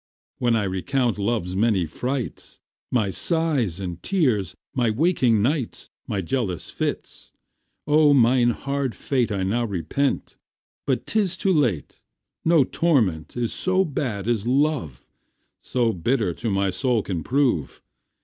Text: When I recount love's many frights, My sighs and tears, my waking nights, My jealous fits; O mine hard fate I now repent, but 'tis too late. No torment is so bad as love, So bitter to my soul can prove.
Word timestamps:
When 0.39 0.55
I 0.55 0.63
recount 0.63 1.19
love's 1.19 1.55
many 1.55 1.85
frights, 1.85 2.59
My 2.91 3.11
sighs 3.11 3.79
and 3.79 4.01
tears, 4.01 4.55
my 4.73 4.89
waking 4.89 5.43
nights, 5.43 5.91
My 6.07 6.21
jealous 6.21 6.71
fits; 6.71 7.31
O 7.85 8.11
mine 8.11 8.49
hard 8.49 8.95
fate 8.95 9.31
I 9.31 9.43
now 9.43 9.63
repent, 9.65 10.37
but 10.87 11.05
'tis 11.05 11.37
too 11.37 11.53
late. 11.53 12.01
No 12.43 12.63
torment 12.63 13.37
is 13.37 13.53
so 13.53 13.85
bad 13.85 14.27
as 14.27 14.47
love, 14.47 15.05
So 15.61 15.93
bitter 15.93 16.33
to 16.33 16.49
my 16.49 16.71
soul 16.71 17.03
can 17.03 17.23
prove. 17.23 17.79